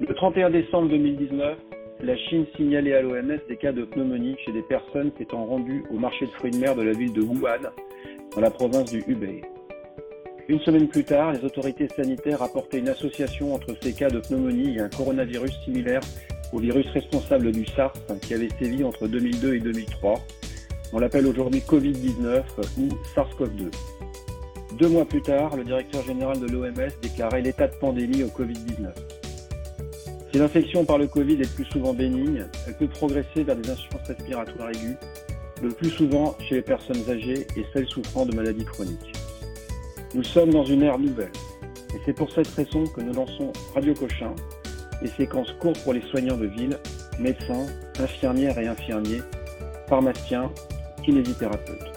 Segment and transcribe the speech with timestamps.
[0.00, 1.56] Le 31 décembre 2019,
[2.00, 5.98] la Chine signalait à l'OMS des cas de pneumonie chez des personnes s'étant rendues au
[5.98, 7.70] marché de fruits de mer de la ville de Wuhan,
[8.34, 9.42] dans la province du Hubei.
[10.48, 14.76] Une semaine plus tard, les autorités sanitaires rapportaient une association entre ces cas de pneumonie
[14.76, 16.00] et un coronavirus similaire
[16.52, 20.14] au virus responsable du SARS qui avait sévi entre 2002 et 2003.
[20.92, 22.42] On l'appelle aujourd'hui Covid-19
[22.78, 23.70] ou SARS-CoV-2.
[24.76, 29.03] Deux mois plus tard, le directeur général de l'OMS déclarait l'état de pandémie au Covid-19.
[30.34, 34.08] Si l'infection par le Covid est plus souvent bénigne, elle peut progresser vers des insuffisances
[34.08, 34.96] respiratoires aiguës,
[35.62, 39.12] le plus souvent chez les personnes âgées et celles souffrant de maladies chroniques.
[40.12, 41.30] Nous sommes dans une ère nouvelle,
[41.94, 44.34] et c'est pour cette raison que nous lançons Radio Cochin,
[45.00, 46.80] des séquences courtes pour les soignants de ville,
[47.20, 47.66] médecins,
[48.00, 49.22] infirmières et infirmiers,
[49.88, 50.50] pharmaciens,
[51.04, 51.92] kinésithérapeutes.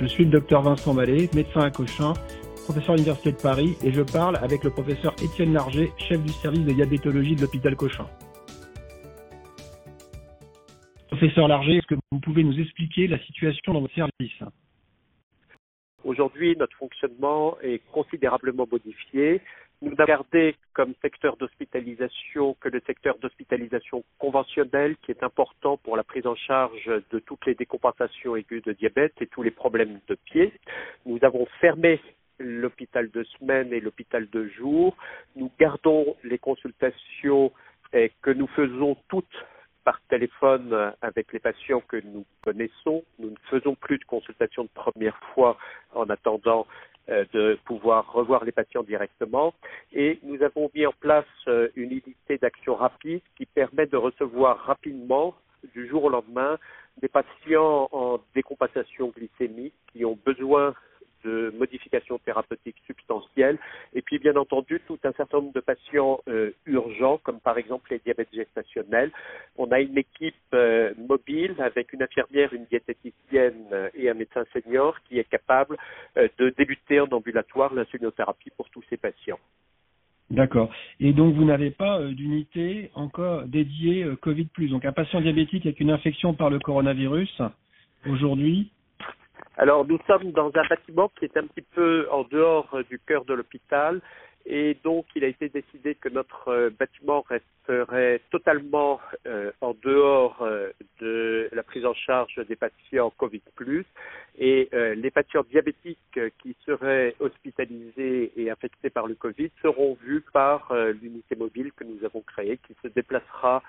[0.00, 2.14] Je suis le docteur Vincent Mallet, médecin à Cochin,
[2.66, 6.32] professeur à l'Université de Paris, et je parle avec le professeur Étienne Larger, chef du
[6.32, 8.06] service de diabétologie de l'hôpital Cochin.
[11.06, 14.42] Professeur Larger, est-ce que vous pouvez nous expliquer la situation dans votre service?
[16.02, 19.40] Aujourd'hui, notre fonctionnement est considérablement modifié.
[19.80, 25.96] Nous avons gardé comme secteur d'hospitalisation que le secteur d'hospitalisation conventionnel qui est important pour
[25.96, 30.00] la prise en charge de toutes les décompensations aiguës de diabète et tous les problèmes
[30.08, 30.52] de pied.
[31.04, 32.00] Nous avons fermé
[32.38, 34.96] l'hôpital de semaine et l'hôpital de jour.
[35.36, 37.52] Nous gardons les consultations
[37.92, 39.46] eh, que nous faisons toutes
[39.84, 43.04] par téléphone avec les patients que nous connaissons.
[43.20, 45.56] Nous ne faisons plus de consultations de première fois
[45.94, 46.66] en attendant
[47.08, 49.54] euh, de pouvoir revoir les patients directement.
[49.92, 54.58] Et nous avons mis en place euh, une unité d'action rapide qui permet de recevoir
[54.58, 55.36] rapidement,
[55.72, 56.58] du jour au lendemain,
[57.00, 60.74] des patients en décompensation glycémique qui ont besoin
[61.26, 63.58] de modifications thérapeutiques substantielles.
[63.94, 67.90] Et puis, bien entendu, tout un certain nombre de patients euh, urgents, comme par exemple
[67.90, 69.10] les diabètes gestationnels.
[69.56, 74.44] On a une équipe euh, mobile avec une infirmière, une diététicienne euh, et un médecin
[74.52, 75.76] senior qui est capable
[76.16, 79.38] de débuter en ambulatoire l'insulinothérapie pour tous ces patients.
[80.30, 80.70] D'accord.
[81.00, 84.48] Et donc vous n'avez pas d'unité encore dédiée Covid+.
[84.70, 87.42] Donc un patient diabétique avec une infection par le coronavirus,
[88.08, 88.70] aujourd'hui,
[89.56, 92.98] alors nous sommes dans un bâtiment qui est un petit peu en dehors euh, du
[92.98, 94.00] cœur de l'hôpital.
[94.48, 100.46] Et donc il a été décidé que notre euh, bâtiment resterait totalement euh, en dehors
[101.00, 103.42] de la prise en charge des patients Covid+,
[104.38, 110.72] et les patients diabétiques qui seraient hospitalisés et affectés par le Covid seront vus par
[111.02, 113.62] l'unité mobile que nous avons créée qui se déplacera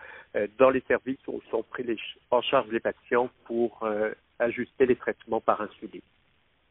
[0.59, 1.97] dans les services où sont pris
[2.29, 3.87] en charge les patients pour
[4.47, 6.01] ajuster les traitements par insuline.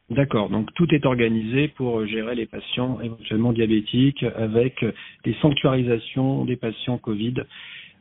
[0.09, 4.85] D'accord, donc tout est organisé pour gérer les patients éventuellement diabétiques avec
[5.25, 7.35] des sanctuarisations des patients Covid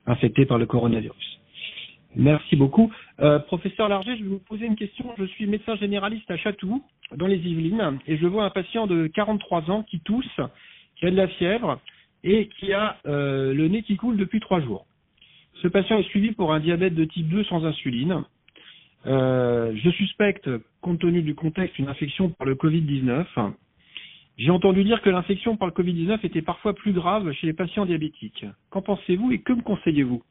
[0.06, 1.40] infectés par le coronavirus.
[2.16, 2.92] Merci beaucoup.
[3.20, 5.14] Euh, professeur Larger, je vais vous poser une question.
[5.18, 6.84] Je suis médecin généraliste à Chatou,
[7.16, 10.40] dans les Yvelines, et je vois un patient de 43 ans qui tousse,
[10.98, 11.80] qui a de la fièvre
[12.24, 14.86] et qui a euh, le nez qui coule depuis trois jours.
[15.62, 18.24] Ce patient est suivi pour un diabète de type 2 sans insuline.
[19.06, 20.50] Euh, je suspecte,
[20.82, 23.26] compte tenu du contexte, une infection par le Covid-19.
[24.38, 27.86] J'ai entendu dire que l'infection par le Covid-19 était parfois plus grave chez les patients
[27.86, 28.46] diabétiques.
[28.70, 30.24] Qu'en pensez-vous et que me conseillez-vous?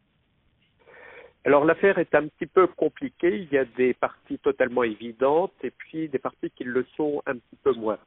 [1.47, 3.37] Alors l'affaire est un petit peu compliquée.
[3.43, 7.35] Il y a des parties totalement évidentes et puis des parties qui le sont un
[7.35, 7.99] petit peu moins.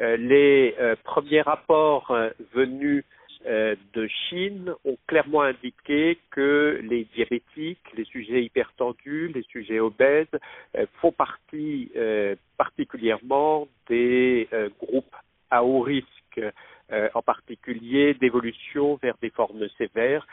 [0.00, 2.16] Euh, les euh, premiers rapports
[2.54, 3.04] venus
[3.48, 10.26] de Chine ont clairement indiqué que les diabétiques, les sujets hypertendus, les sujets obèses
[10.76, 14.48] euh, font partie euh, particulièrement des
[14.80, 15.16] groupes
[15.50, 16.40] à haut risque,
[17.14, 20.26] en particulier d'évolution vers des formes sévères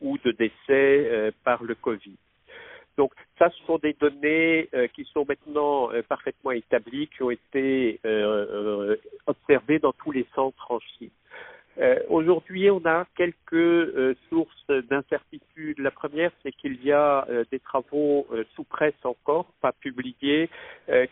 [0.00, 2.16] ou de décès par le Covid.
[2.96, 8.00] Donc ça, ce sont des données qui sont maintenant parfaitement établies, qui ont été
[9.26, 11.10] observées dans tous les centres en Chine.
[11.78, 15.78] Euh, aujourd'hui, on a quelques euh, sources d'incertitude.
[15.78, 20.48] La première, c'est qu'il y a euh, des travaux sous presse encore, pas publiés,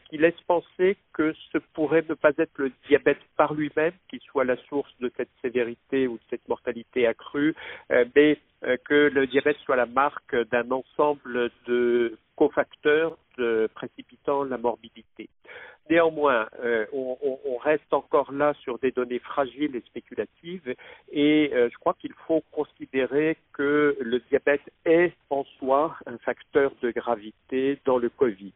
[0.04, 4.44] qui laissent penser que ce pourrait ne pas être le diabète par lui-même qui soit
[4.44, 7.54] la source de cette sévérité ou de cette mortalité accrue,
[8.14, 8.38] mais
[8.84, 13.16] que le diabète soit la marque d'un ensemble de cofacteurs
[13.74, 15.28] précipitant la morbidité.
[15.90, 20.74] Néanmoins, euh, on, reste encore là sur des données fragiles et spéculatives
[21.12, 26.72] et euh, je crois qu'il faut considérer que le diabète est en soi un facteur
[26.82, 28.52] de gravité dans le Covid.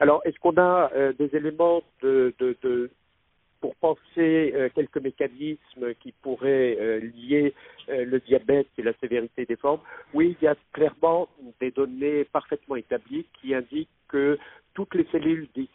[0.00, 2.34] Alors, est-ce qu'on a euh, des éléments de,
[3.60, 7.52] pour penser quelques mécanismes qui pourraient lier
[7.88, 9.80] le diabète et la sévérité des formes,
[10.14, 11.28] oui, il y a clairement
[11.60, 14.38] des données parfaitement établies qui indiquent que
[14.74, 15.69] toutes les cellules immunitaire,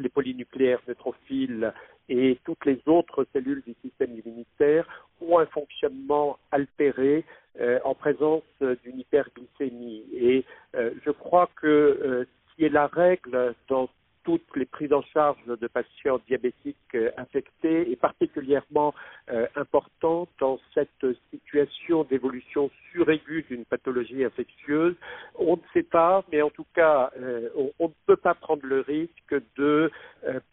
[0.00, 1.72] les polynucléaires neutrophiles
[2.08, 4.86] et toutes les autres cellules du système immunitaire
[5.20, 7.24] ont un fonctionnement altéré
[7.60, 10.04] euh, en présence d'une hyperglycémie.
[10.12, 10.44] Et
[10.74, 13.88] euh, je crois que euh, ce qui est la règle dans
[14.24, 18.94] toutes les prises en charge de patients diabétiques euh, infectés est particulièrement
[19.30, 24.94] euh, importante dans cette situation d'évolution suraiguë d'une pathologie infectieuse.
[25.38, 28.80] On ne sait pas, mais en tout cas, euh, on, ne peut pas prendre le
[28.80, 29.90] risque de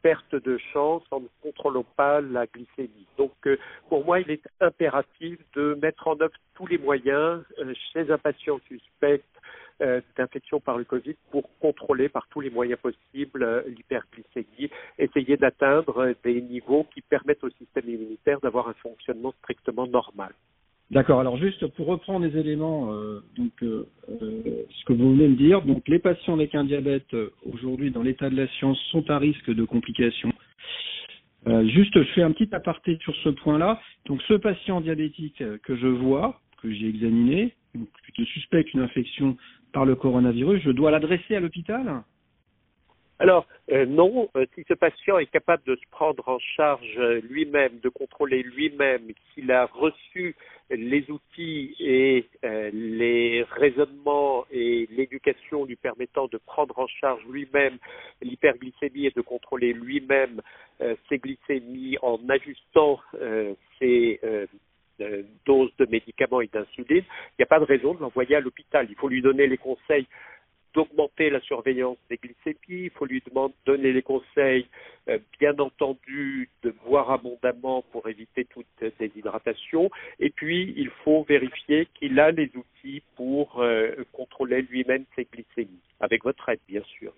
[0.01, 3.07] perte de chance en ne contrôlant pas la glycémie.
[3.17, 3.33] Donc,
[3.89, 7.43] pour moi, il est impératif de mettre en œuvre tous les moyens
[7.91, 9.47] chez un patient suspect euh,
[9.79, 16.15] d'infection par le Covid pour contrôler par tous les moyens possibles euh, l'hyperglycémie, essayer d'atteindre
[16.23, 20.31] des niveaux qui permettent au système immunitaire d'avoir un fonctionnement strictement normal.
[20.89, 21.19] D'accord.
[21.19, 25.87] Alors juste pour reprendre les éléments, euh, donc ce que vous venez de dire, donc
[25.87, 27.13] les patients avec un diabète
[27.45, 30.31] aujourd'hui dans l'état de la science sont à risque de complications.
[31.65, 33.81] juste, je fais un petit aparté sur ce point-là.
[34.05, 39.37] Donc ce patient diabétique que je vois, que j'ai examiné, donc, je suspecte une infection
[39.73, 42.03] par le coronavirus, je dois l'adresser à l'hôpital
[43.19, 47.19] alors euh, non, euh, si ce patient est capable de se prendre en charge euh,
[47.27, 50.35] lui-même, de contrôler lui-même, qu'il a reçu
[50.69, 57.77] les outils et les raisonnements et l'éducation lui permettant de prendre en charge lui-même
[58.21, 60.41] l'hyperglycémie et de contrôler lui-même
[61.07, 62.99] ses glycémies en ajustant
[63.79, 64.19] ses
[65.45, 68.87] doses de médicaments et d'insuline, il n'y a pas de raison de l'envoyer à l'hôpital.
[68.89, 70.07] Il faut lui donner les conseils
[70.77, 73.23] d'augmenter la surveillance des glycémies, il faut lui
[73.65, 74.67] donner les conseils,
[75.09, 78.67] euh, bien entendu, de boire abondamment pour éviter toute
[78.99, 79.89] déshydratation,
[80.19, 85.81] et puis il faut vérifier qu'il a les outils pour euh, contrôler lui-même ses glycémies,
[85.99, 87.11] avec votre aide, bien sûr.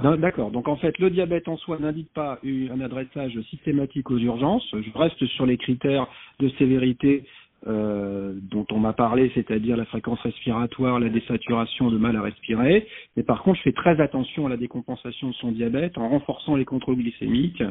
[0.00, 0.50] D'accord.
[0.52, 4.68] Donc en fait, le diabète en soi n'indique pas un adressage systématique aux urgences.
[4.72, 6.06] Je reste sur les critères
[6.38, 7.24] de sévérité
[7.66, 12.86] euh, dont on m'a parlé, c'est-à-dire la fréquence respiratoire, la désaturation, le mal à respirer.
[13.16, 16.54] Mais par contre, je fais très attention à la décompensation de son diabète en renforçant
[16.54, 17.62] les contrôles glycémiques,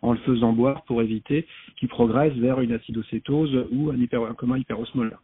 [0.00, 1.46] en le faisant boire pour éviter
[1.76, 5.18] qu'il progresse vers une acidocétose ou un, hyper, un coma hyperosmolaire.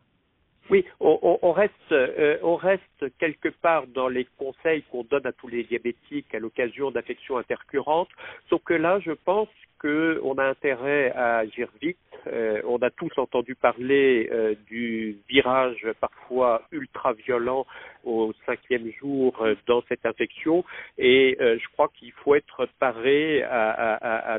[0.70, 2.82] Oui, on, reste, euh, on reste
[3.18, 8.10] quelque part dans les conseils qu'on donne à tous les diabétiques à l'occasion d'affections intercurrentes,
[8.50, 9.48] sauf que là, je pense
[9.80, 11.96] qu'on a intérêt à agir vite.
[12.26, 17.64] Euh, on a tous entendu parler euh, du virage parfois ultra violent
[18.04, 20.64] au cinquième jour dans cette infection,
[20.98, 24.38] et je crois qu'il faut être paré à, à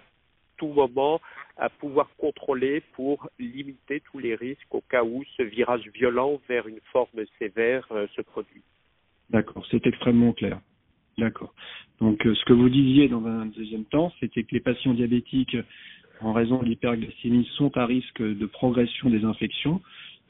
[0.57, 1.21] tout moment
[1.59, 6.67] à pouvoir contrôler pour limiter tous les risques au cas où ce virage violent vers
[6.67, 8.63] une forme sévère euh, se produit.
[9.29, 10.59] D'accord, c'est extrêmement clair.
[11.17, 11.53] D'accord.
[11.99, 15.57] Donc euh, ce que vous disiez dans un deuxième temps, c'était que les patients diabétiques,
[16.21, 19.81] en raison de l'hyperglycémie, sont à risque de progression des infections.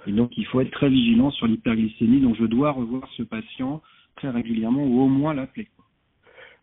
[0.08, 2.22] Et donc il faut être très vigilant sur l'hyperglycémie.
[2.22, 3.82] Donc je dois revoir ce patient
[4.16, 5.68] très régulièrement ou au moins l'appeler.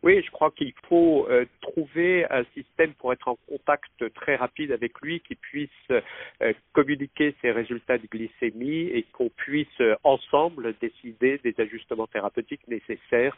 [0.06, 4.70] Oui, je crois qu'il faut euh, trouver un système pour être en contact très rapide
[4.70, 10.76] avec lui, qui puisse euh, communiquer ses résultats de glycémie et qu'on puisse euh, ensemble
[10.80, 13.36] décider des ajustements thérapeutiques nécessaires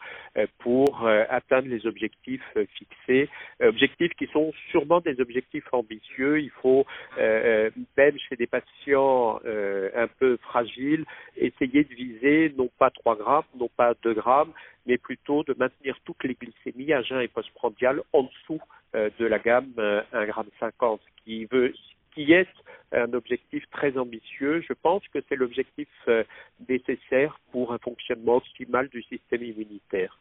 [0.59, 2.43] pour atteindre les objectifs
[2.75, 3.29] fixés,
[3.61, 6.39] objectifs qui sont sûrement des objectifs ambitieux.
[6.39, 6.85] Il faut,
[7.17, 11.05] même chez des patients un peu fragiles,
[11.37, 14.53] essayer de viser non pas 3 grammes, non pas 2 grammes,
[14.89, 18.59] mais plutôt de maintenir toutes les glycémies à jeun et postprandial en dessous
[18.95, 21.73] euh, de la gamme 1,50 euh, g, qui veut
[22.15, 22.49] qui est
[22.91, 24.63] un objectif très ambitieux.
[24.67, 26.23] Je pense que c'est l'objectif euh,
[26.67, 30.17] nécessaire pour un fonctionnement optimal du système immunitaire.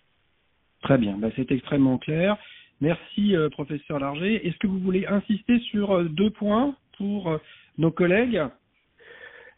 [0.83, 2.37] Très bien, bah, c'est extrêmement clair.
[2.83, 4.47] Merci, professeur Larger.
[4.47, 7.41] Est-ce que vous voulez insister sur deux points pour
[7.77, 8.41] nos collègues?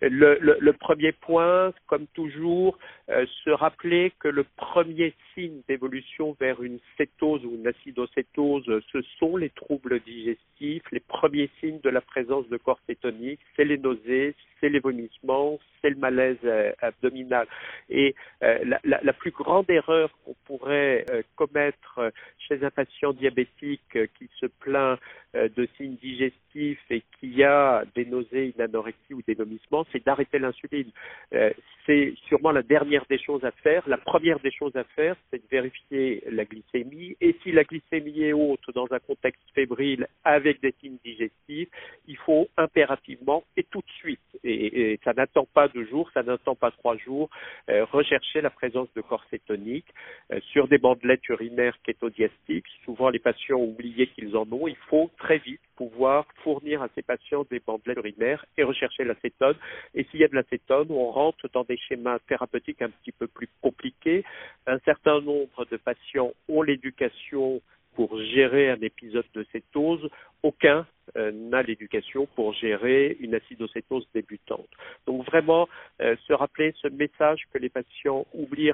[0.01, 2.79] Le, le, le, premier point, comme toujours,
[3.11, 9.03] euh, se rappeler que le premier signe d'évolution vers une cétose ou une acidocétose, ce
[9.19, 10.83] sont les troubles digestifs.
[10.91, 15.59] Les premiers signes de la présence de corps cétonique, c'est les nausées, c'est les vomissements,
[15.83, 17.47] c'est le malaise euh, abdominal.
[17.89, 21.05] Et euh, la, la, la, plus grande erreur qu'on pourrait
[21.37, 24.99] commettre chez un patient diabétique qui se plaint
[25.37, 30.05] euh, de signes digestifs et qui a des nausées, une anorexie ou des vomissements, c'est
[30.05, 30.91] d'arrêter l'insuline.
[31.35, 31.51] Euh,
[31.87, 33.89] c'est sûrement la dernière des choses à faire.
[33.89, 37.17] La première des choses à faire, c'est de vérifier la glycémie.
[37.21, 41.69] Et si la glycémie est haute dans un contexte fébrile avec des signes digestifs,
[42.07, 46.55] il faut impérativement et tout de suite, et, ça n'attend pas deux jours, ça n'attend
[46.55, 47.31] pas trois jours,
[47.69, 49.93] euh, rechercher la présence de corps cétoniques
[50.33, 52.67] euh, sur des bandelettes urinaires kétodiastiques.
[52.85, 54.69] Souvent, les patients ont oublié qu'ils en ont.
[54.69, 59.57] Il faut très vite pouvoir fournir à ces patients des bandelettes urinaires et rechercher l'acétone.
[59.95, 63.27] Et s'il y a de l'acétone, on rentre dans des schémas thérapeutiques un petit peu
[63.27, 64.25] plus compliqués.
[64.67, 67.61] Un certain nombre de patients ont l'éducation
[68.01, 70.09] pour gérer un épisode de cétose,
[70.43, 70.87] aucun
[71.19, 74.71] euh, n'a l'éducation pour gérer une acidocétose débutante.
[75.07, 75.69] Donc vraiment
[76.01, 78.73] euh, se rappeler ce message que les patients oublient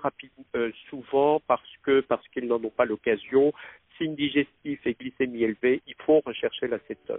[0.55, 3.53] euh, souvent parce que parce qu'ils n'en ont pas l'occasion,
[3.99, 7.19] signes digestifs et glycémie élevée, il faut rechercher l'acétone.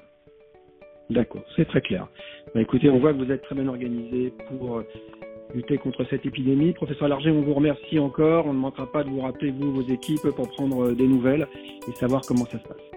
[1.09, 2.07] D'accord, c'est très clair.
[2.55, 4.81] Bah, écoutez, on voit que vous êtes très bien organisé pour
[5.53, 6.73] lutter contre cette épidémie.
[6.73, 8.45] Professeur Larger, on vous remercie encore.
[8.45, 11.47] On ne manquera pas de vous rappeler, vous, vos équipes, pour prendre des nouvelles
[11.87, 12.96] et savoir comment ça se passe.